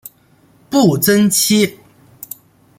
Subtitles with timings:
[0.71, 1.77] 步曾槭